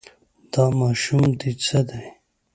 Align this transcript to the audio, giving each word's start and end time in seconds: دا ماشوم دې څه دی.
دا 0.51 0.65
ماشوم 0.79 1.25
دې 1.39 1.51
څه 1.65 1.79
دی. 1.89 2.05